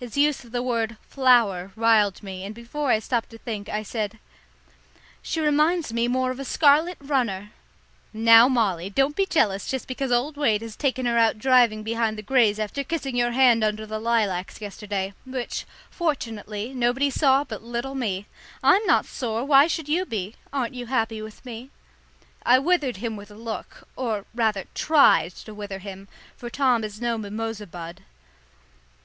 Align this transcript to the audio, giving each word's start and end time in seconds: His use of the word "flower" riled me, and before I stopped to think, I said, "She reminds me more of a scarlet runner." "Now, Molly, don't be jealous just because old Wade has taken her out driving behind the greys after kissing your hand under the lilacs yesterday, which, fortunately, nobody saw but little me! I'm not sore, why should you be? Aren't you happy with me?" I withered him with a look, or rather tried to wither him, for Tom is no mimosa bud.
His 0.00 0.16
use 0.16 0.42
of 0.42 0.50
the 0.50 0.60
word 0.60 0.96
"flower" 1.08 1.70
riled 1.76 2.20
me, 2.20 2.44
and 2.44 2.52
before 2.52 2.90
I 2.90 2.98
stopped 2.98 3.30
to 3.30 3.38
think, 3.38 3.68
I 3.68 3.84
said, 3.84 4.18
"She 5.22 5.40
reminds 5.40 5.92
me 5.92 6.08
more 6.08 6.32
of 6.32 6.40
a 6.40 6.44
scarlet 6.44 6.96
runner." 7.00 7.52
"Now, 8.12 8.48
Molly, 8.48 8.90
don't 8.90 9.14
be 9.14 9.24
jealous 9.24 9.68
just 9.68 9.86
because 9.86 10.10
old 10.10 10.36
Wade 10.36 10.62
has 10.62 10.74
taken 10.74 11.06
her 11.06 11.16
out 11.16 11.38
driving 11.38 11.84
behind 11.84 12.18
the 12.18 12.22
greys 12.24 12.58
after 12.58 12.82
kissing 12.82 13.14
your 13.14 13.30
hand 13.30 13.62
under 13.62 13.86
the 13.86 14.00
lilacs 14.00 14.60
yesterday, 14.60 15.14
which, 15.24 15.64
fortunately, 15.92 16.74
nobody 16.74 17.08
saw 17.08 17.44
but 17.44 17.62
little 17.62 17.94
me! 17.94 18.26
I'm 18.64 18.84
not 18.84 19.06
sore, 19.06 19.44
why 19.44 19.68
should 19.68 19.88
you 19.88 20.04
be? 20.04 20.34
Aren't 20.52 20.74
you 20.74 20.86
happy 20.86 21.22
with 21.22 21.44
me?" 21.46 21.70
I 22.44 22.58
withered 22.58 22.96
him 22.96 23.14
with 23.14 23.30
a 23.30 23.34
look, 23.36 23.86
or 23.94 24.24
rather 24.34 24.64
tried 24.74 25.34
to 25.36 25.54
wither 25.54 25.78
him, 25.78 26.08
for 26.36 26.50
Tom 26.50 26.82
is 26.82 27.00
no 27.00 27.16
mimosa 27.16 27.68
bud. 27.68 28.02